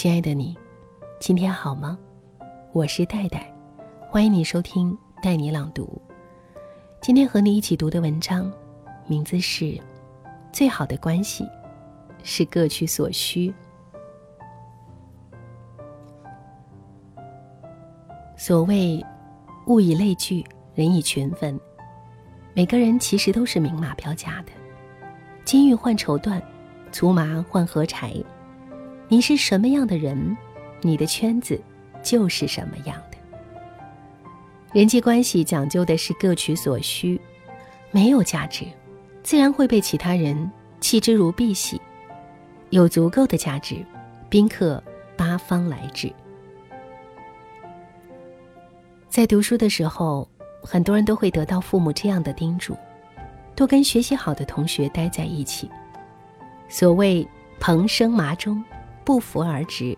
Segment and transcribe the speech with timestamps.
[0.00, 0.56] 亲爱的你，
[1.18, 1.98] 今天好吗？
[2.72, 3.52] 我是戴戴，
[4.08, 6.00] 欢迎你收听带你朗读。
[7.00, 8.48] 今天和你一起读的文章，
[9.08, 9.64] 名字是
[10.52, 11.44] 《最好的关系
[12.22, 13.50] 是各取所需》。
[18.36, 19.04] 所谓
[19.66, 20.46] 物以类聚，
[20.76, 21.58] 人以群分，
[22.54, 24.52] 每个人其实都是明码标价的，
[25.44, 26.40] 金玉换绸缎，
[26.92, 28.14] 粗麻换禾柴。
[29.10, 30.36] 你是什么样的人，
[30.82, 31.58] 你的圈子
[32.02, 33.16] 就是什么样的。
[34.74, 37.18] 人际关系讲究的是各取所需，
[37.90, 38.66] 没有价值，
[39.22, 41.80] 自然会被其他人弃之如敝屣；
[42.68, 43.82] 有足够的价值，
[44.28, 44.82] 宾客
[45.16, 46.12] 八方来至。
[49.08, 50.28] 在读书的时候，
[50.62, 52.76] 很多人都会得到父母这样的叮嘱：
[53.56, 55.70] 多跟学习好的同学待在一起。
[56.68, 57.26] 所谓
[57.58, 58.62] 蓬生麻中。
[59.08, 59.96] 不服而直，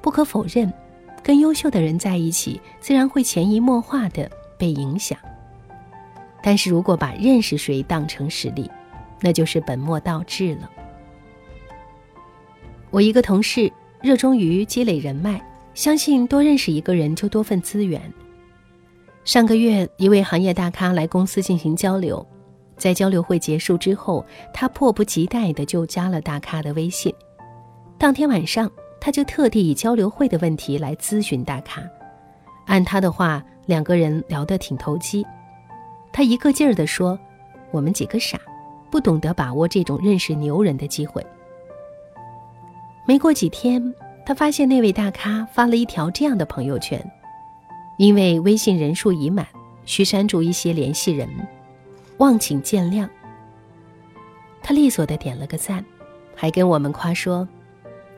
[0.00, 0.72] 不可否认，
[1.24, 5.18] 跟优秀的人在一起，自然会潜移默化的被影响。
[6.40, 8.70] 但是如果把认识谁当成实力，
[9.20, 10.70] 那就是本末倒置了。
[12.92, 18.00] 我一个同事热衷于积累人脉，相信多认识一个人就多份资源。
[19.24, 22.24] 上个月，一位行业大咖来公司进行交流，
[22.76, 27.12] 在交流会结束之后，他迫不及待的就加了大咖的微信。
[28.02, 28.68] 当天晚上，
[29.00, 31.80] 他就特地以交流会的问题来咨询大咖。
[32.66, 35.24] 按他的话，两个人聊得挺投机。
[36.12, 37.16] 他一个劲儿地说
[37.70, 38.40] ：“我们几个傻，
[38.90, 41.24] 不懂得把握这种认识牛人的机会。”
[43.06, 43.94] 没过几天，
[44.26, 47.00] 他发现那位大咖发了一条这样的朋友圈
[47.98, 49.46] ：“因为微信人数已满，
[49.84, 51.28] 需删除一些联系人，
[52.18, 53.08] 望请见谅。”
[54.60, 55.84] 他利索地点了个赞，
[56.34, 57.46] 还跟我们夸说。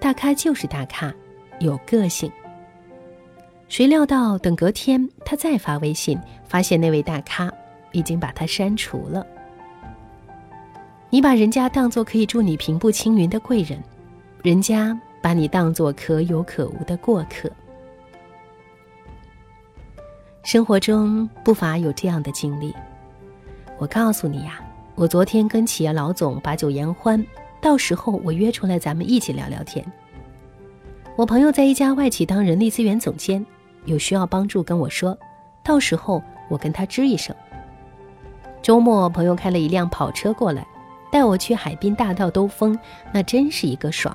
[0.04, 1.10] 大咖就是大咖，
[1.60, 2.30] 有个性。
[3.68, 7.50] 谁料到等隔天他再发微信，发现那位大咖
[7.90, 9.26] 已经把他删除了。
[11.08, 13.82] 你把人家当做可以助你平步青云的贵人，
[14.42, 17.50] 人家把你当做可有可无的过客。
[20.42, 22.74] 生活中不乏有这样的经历。
[23.78, 24.60] 我告诉你呀，
[24.96, 27.26] 我昨天跟企业老总把酒言欢。
[27.64, 29.82] 到时候我约出来，咱们一起聊聊天。
[31.16, 33.44] 我朋友在一家外企当人力资源总监，
[33.86, 35.16] 有需要帮助跟我说，
[35.62, 37.34] 到时候我跟他吱一声。
[38.60, 40.66] 周末朋友开了一辆跑车过来，
[41.10, 42.78] 带我去海滨大道兜风，
[43.10, 44.14] 那真是一个爽。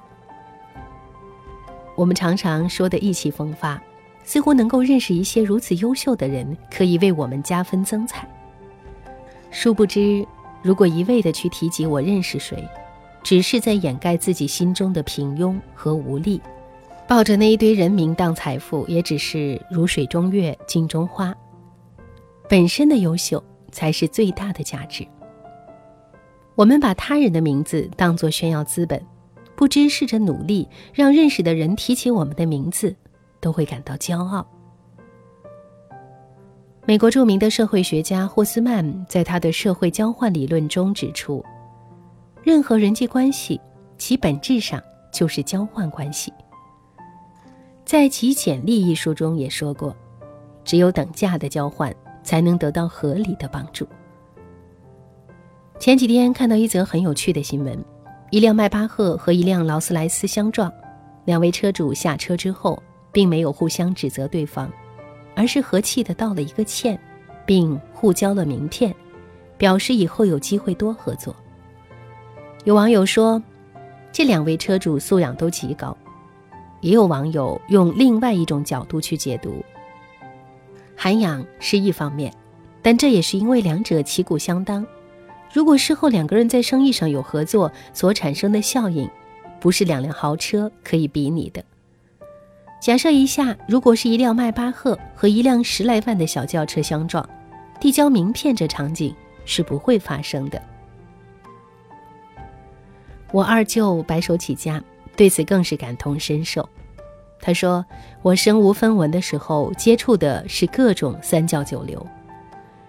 [1.95, 3.81] 我们常常说的意气风发，
[4.23, 8.29] 似乎能够认识一些如此优秀的人，可以为我们加分增彩。
[9.49, 10.23] 殊不知，
[10.61, 12.63] 如果一味的去提及我认识谁，
[13.23, 16.41] 只是在掩盖自己心中的平庸和无力，
[17.07, 21.35] 抱着那一堆人名当财富，也只是如水中月、镜中花。
[22.47, 25.05] 本身的优秀才是最大的价值。
[26.55, 29.01] 我们把他人的名字当作炫耀资本，
[29.55, 32.95] 不知试着努力让认识的人提起我们的名字，
[33.39, 34.45] 都会感到骄傲。
[36.85, 41.45] 美国著名的社会学家霍斯曼在他的社会交换理论中指出。
[42.49, 43.61] 任何人际关系，
[43.99, 44.81] 其本质上
[45.13, 46.33] 就是交换关系。
[47.85, 49.95] 在《极简利》一书中也说过，
[50.63, 53.87] 只有等价的交换，才能得到合理的帮助。
[55.77, 57.77] 前几天看到一则很有趣的新闻：
[58.31, 60.73] 一辆迈巴赫和一辆劳斯莱斯相撞，
[61.25, 62.81] 两位车主下车之后，
[63.11, 64.73] 并没有互相指责对方，
[65.35, 66.99] 而是和气的道了一个歉，
[67.45, 68.91] 并互交了名片，
[69.55, 71.35] 表示以后有机会多合作。
[72.65, 73.41] 有网友说，
[74.11, 75.95] 这两位车主素养都极高。
[76.81, 79.63] 也有网友用另外一种角度去解读：
[80.95, 82.33] 涵养是一方面，
[82.81, 84.85] 但这也是因为两者旗鼓相当。
[85.53, 89.09] 如果事后两个人在生意上有合作，所产生的效应，
[89.59, 91.63] 不是两辆豪车可以比拟的。
[92.81, 97.27] 假设一下，如果是一辆迈巴赫和一辆十来万的小轿车相撞，
[97.79, 99.13] 递交名片这场景
[99.43, 100.61] 是不会发生的。
[103.31, 104.83] 我二舅白手起家，
[105.15, 106.67] 对此更是感同身受。
[107.41, 107.85] 他说
[108.21, 112.05] ：“我身无分文的时候，接触的是各种三教九流。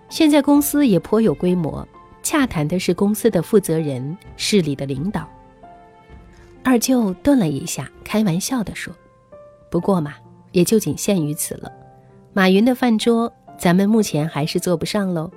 [0.09, 1.87] 现在公司也颇有规模，
[2.23, 5.29] 洽谈的是公司的负责人、市里的领导。”
[6.65, 8.93] 二舅顿了一下，开玩笑地说
[9.71, 10.15] ：“不过嘛，
[10.53, 11.71] 也就仅限于此了。
[12.33, 15.31] 马云的饭桌，咱们目前还是坐不上喽。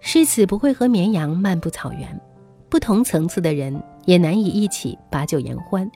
[0.00, 2.20] 狮子不会和绵羊漫步草原。”
[2.68, 5.90] 不同层次的人也难以一起把酒言欢，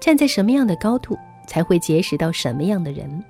[0.00, 3.22] 站在什么样的高度，才会结识到什么样的人。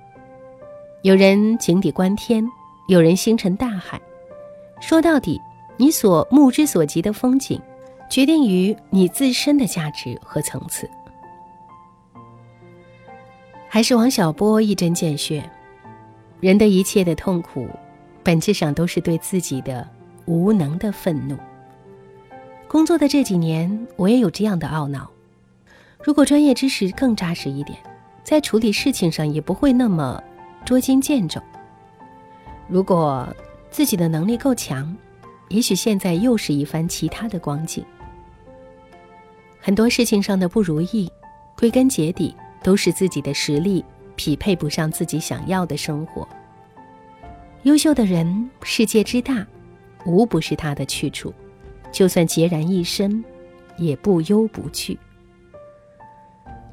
[1.01, 2.47] 有人井底观天，
[2.87, 4.01] 有人星辰大海。
[4.79, 5.39] 说到底，
[5.75, 7.61] 你所目之所及的风景，
[8.09, 10.89] 决定于你自身的价值和层次。
[13.67, 15.43] 还是王小波一针见血：
[16.39, 17.67] 人的一切的痛苦，
[18.23, 19.85] 本质上都是对自己的
[20.25, 21.37] 无能的愤怒。
[22.73, 25.07] 工作的这几年，我也有这样的懊恼：
[26.03, 27.77] 如果专业知识更扎实一点，
[28.23, 30.19] 在处理事情上也不会那么
[30.65, 31.39] 捉襟见肘。
[32.67, 33.31] 如果
[33.69, 34.91] 自己的能力够强，
[35.49, 37.85] 也许现在又是一番其他的光景。
[39.59, 41.07] 很多事情上的不如意，
[41.55, 43.85] 归根结底都是自己的实力
[44.15, 46.27] 匹配不上自己想要的生活。
[47.61, 49.45] 优秀的人，世界之大，
[50.07, 51.31] 无不是他的去处。
[51.93, 53.23] 就算孑然一身，
[53.77, 54.99] 也不忧不惧。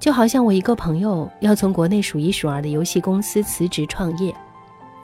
[0.00, 4.34] 就好像我一个朋友要从国内数一数二的游戏公司辞职创业，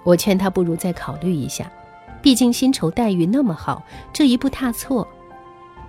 [0.03, 1.71] 我劝他不如再考虑一下。
[2.23, 5.07] 毕竟薪酬待遇那么好，这一步踏错，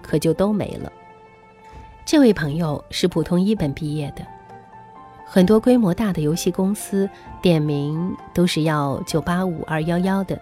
[0.04, 0.92] 可就都没了。
[2.06, 4.28] 这位朋友是普通一本毕业的，
[5.26, 7.10] 很多规模大的游戏公司
[7.42, 10.40] 点名都是要九八五二幺幺的，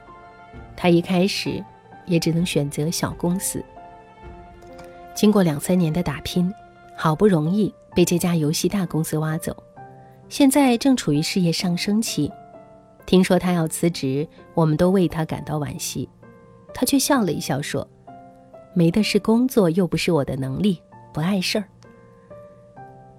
[0.76, 1.64] 他一开始
[2.06, 3.64] 也只能选择小公司。
[5.16, 6.54] 经过两三年的打拼，
[6.96, 9.56] 好不容易被这家游戏大公司挖走，
[10.28, 12.30] 现在正处于事业上升期。
[13.06, 16.10] 听说他要辞职，我们都为他感到惋惜。
[16.74, 17.88] 他却笑了一笑说
[18.76, 20.82] ：“没的是工作，又不是我的能力，
[21.14, 21.64] 不碍事儿。”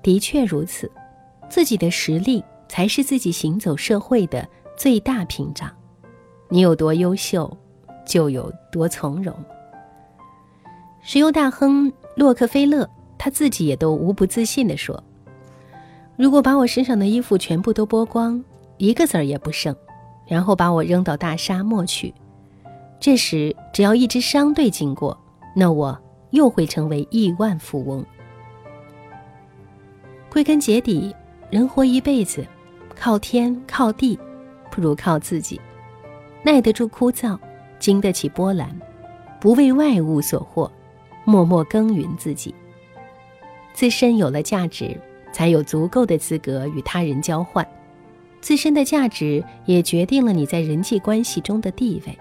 [0.03, 0.91] 的确如此，
[1.49, 4.47] 自己的实力才是自己行走社会的
[4.77, 5.71] 最大屏障。
[6.51, 7.51] 你有多优秀，
[8.05, 9.35] 就有多从容。
[11.09, 15.01] 石油大亨洛克菲勒他自己也都无不自信地说
[16.19, 18.43] ：“如果把我身上的衣服全部都剥光。”
[18.79, 19.75] 一个子儿也不剩，
[20.27, 22.13] 然后把我扔到大沙漠去。
[22.99, 25.17] 这时，只要一支商队经过，
[25.55, 25.97] 那我
[26.31, 28.05] 又会成为亿万富翁。
[30.29, 31.15] 归根结底，
[31.51, 32.45] 人活一辈子，
[32.97, 34.19] 靠天靠地，
[34.73, 35.61] 不如靠自己。
[36.43, 37.39] 耐得住枯燥，
[37.79, 38.69] 经得起波澜，
[39.41, 40.69] 不为外物所惑，
[41.27, 42.55] 默默耕耘自己。
[43.75, 44.99] 自身有了价值，
[45.33, 47.67] 才有足够的资格与他人交换。
[48.41, 52.19] 自身的价值也决定了你在人际关系中的地位。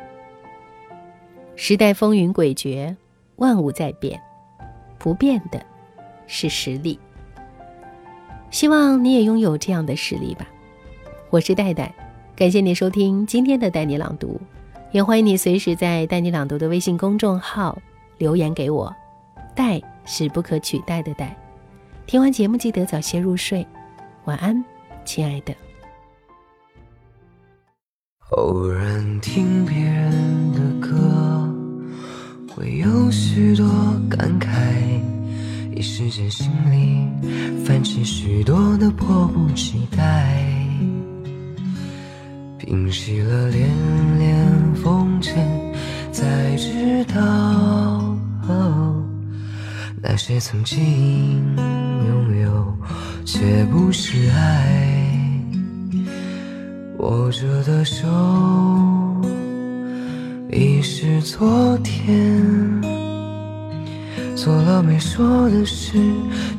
[1.55, 2.93] 时代风云诡谲，
[3.37, 4.19] 万物在变，
[4.97, 5.63] 不变的
[6.27, 6.99] 是实力。
[8.49, 10.47] 希望你也拥有这样的实力吧。
[11.29, 11.93] 我是戴戴，
[12.35, 14.41] 感谢你收听今天的带你朗读，
[14.91, 17.77] 也欢迎你随时在带你朗读的微信公众号
[18.17, 18.93] 留言给我。
[19.55, 21.35] 戴是不可取代的戴。
[22.05, 23.65] 听完节目记得早些入睡，
[24.25, 24.63] 晚安，
[25.05, 25.55] 亲爱的。
[28.31, 31.49] 偶然听别人的歌，
[32.53, 33.65] 会有许多
[34.09, 34.49] 感慨，
[35.73, 37.07] 一时间心里
[37.63, 40.27] 泛起许多的迫不及待。
[42.57, 43.69] 平息了连
[44.19, 45.73] 连风尘，
[46.11, 48.04] 才知道
[50.01, 52.77] 那些曾经拥有，
[53.25, 55.01] 却不是爱。
[56.99, 58.07] 握着的手
[60.51, 62.41] 已是昨天，
[64.35, 65.97] 做了没说的事，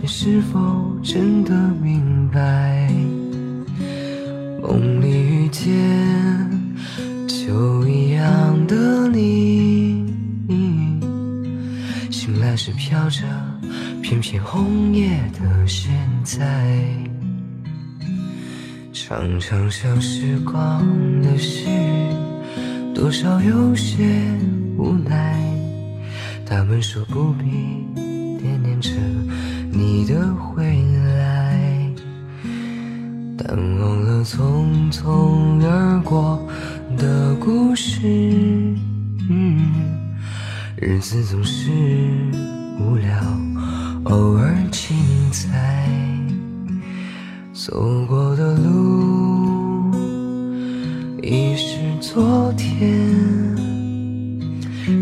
[0.01, 0.59] 你是否
[1.03, 1.53] 真的
[1.83, 2.16] 明
[12.67, 13.23] 是飘着
[14.03, 15.09] 片片红叶
[15.39, 15.89] 的现
[16.25, 16.77] 在。
[18.93, 20.85] 常常想时光
[21.23, 21.69] 的事，
[22.93, 24.05] 多少有些
[24.77, 25.41] 无奈。
[26.45, 27.45] 他们说不必
[28.37, 28.91] 惦念着
[29.71, 30.65] 你的回
[31.21, 31.89] 来，
[33.39, 36.45] 但忘了匆匆而过
[36.99, 38.03] 的故事。
[40.79, 41.71] 日子总是
[42.79, 43.11] 无聊，
[44.05, 44.97] 偶尔精
[45.31, 45.89] 彩。
[47.53, 49.93] 走过的路
[51.23, 53.11] 已是昨天，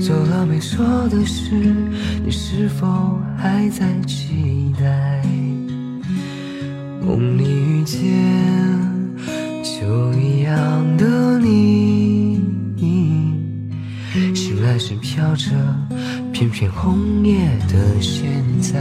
[0.01, 1.51] 做了没说的事，
[2.25, 5.23] 你是否还在期待？
[7.05, 8.01] 梦里遇见
[9.63, 12.41] 就一样的你，
[14.35, 15.51] 醒来时飘着
[16.35, 17.37] 片片红叶
[17.69, 18.27] 的现
[18.61, 18.75] 在。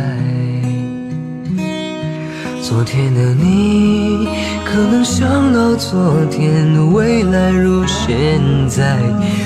[2.64, 4.28] 昨天的你，
[4.66, 8.98] 可能想到昨天的未来如现在；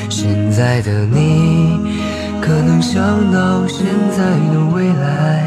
[0.09, 1.81] 现在的你，
[2.39, 3.85] 可能想到现
[4.15, 4.23] 在
[4.53, 5.43] 的未来；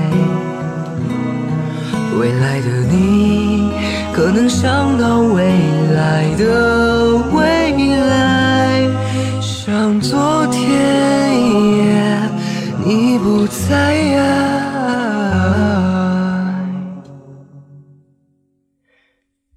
[2.21, 3.71] 未来的你，
[4.13, 5.43] 可能想到未
[5.95, 8.87] 来的未来。
[9.41, 10.69] 像昨天，
[12.91, 13.95] 你不在。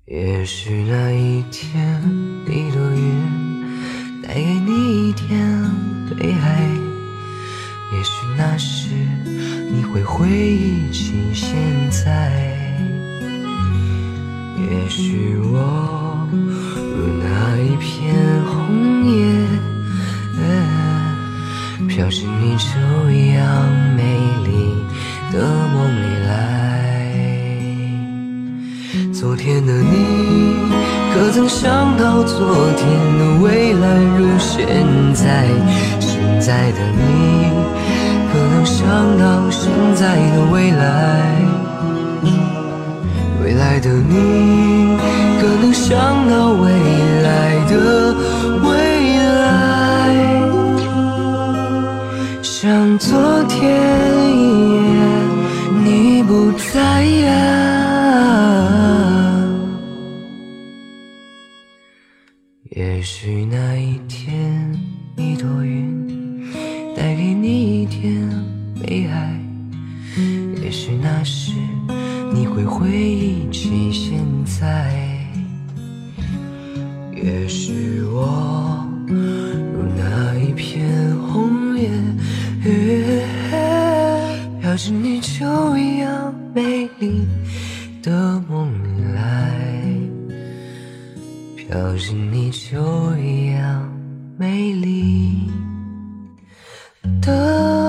[0.06, 2.00] 也许那一天，
[2.46, 5.28] 一朵云带给你一点
[6.16, 6.70] 悲哀。
[7.92, 8.90] 也许那时，
[9.72, 11.58] 你会回忆起现
[11.90, 12.32] 在。
[14.60, 16.28] 也许我
[16.76, 18.14] 如那一片
[22.04, 23.46] 像是你就一样
[23.96, 24.04] 美
[24.44, 24.76] 丽
[25.32, 25.40] 的
[25.74, 26.34] 梦里来。
[29.14, 30.58] 昨天的你，
[31.14, 32.86] 可曾想到昨天
[33.18, 34.68] 的未来如现
[35.14, 35.48] 在？
[36.02, 37.50] 现在的你，
[38.34, 38.86] 可能想
[39.18, 41.24] 到现在的未来？
[43.42, 44.98] 未来的你，
[45.40, 46.70] 可能想到未
[53.00, 53.62] 昨天
[54.36, 55.00] 一夜，
[55.84, 57.30] 你不在呀。
[62.72, 64.72] 也许那一天，
[65.18, 66.46] 一朵云
[66.96, 68.30] 带给你一点
[68.82, 69.40] 悲哀。
[70.62, 71.54] 也许那时，
[72.34, 74.92] 你会回忆起现在。
[77.14, 78.43] 也许我
[84.74, 87.28] 飘进你就一样美丽
[88.02, 88.74] 的梦
[89.14, 89.52] 来。
[91.56, 93.88] 飘进你就一样
[94.36, 95.48] 美丽
[97.22, 97.83] 的